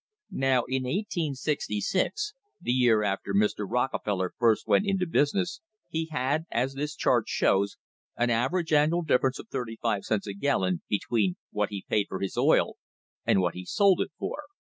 [0.33, 3.67] Now in 1866, the year after Mr.
[3.69, 7.77] Rockefeller first went into business, he had, as this chart shows,
[8.17, 12.19] an average annual difference of 35 cents a gal lon between what he paid for
[12.19, 12.77] his oil
[13.27, 14.45] and what he sold it for.